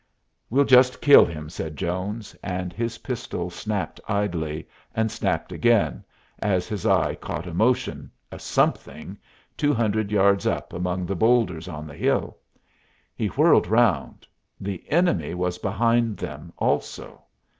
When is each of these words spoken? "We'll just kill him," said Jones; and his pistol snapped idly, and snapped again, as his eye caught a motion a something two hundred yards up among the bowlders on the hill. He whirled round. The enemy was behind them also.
"We'll 0.49 0.65
just 0.65 0.99
kill 0.99 1.25
him," 1.25 1.47
said 1.47 1.77
Jones; 1.77 2.35
and 2.41 2.73
his 2.73 2.97
pistol 3.05 3.51
snapped 3.51 4.01
idly, 4.07 4.67
and 4.95 5.11
snapped 5.11 5.51
again, 5.51 6.03
as 6.39 6.67
his 6.67 6.87
eye 6.87 7.13
caught 7.13 7.45
a 7.45 7.53
motion 7.53 8.09
a 8.31 8.39
something 8.39 9.15
two 9.55 9.75
hundred 9.75 10.11
yards 10.11 10.47
up 10.47 10.73
among 10.73 11.05
the 11.05 11.15
bowlders 11.15 11.67
on 11.67 11.85
the 11.85 11.93
hill. 11.93 12.39
He 13.15 13.27
whirled 13.27 13.67
round. 13.67 14.25
The 14.59 14.83
enemy 14.89 15.35
was 15.35 15.59
behind 15.59 16.17
them 16.17 16.51
also. 16.57 17.21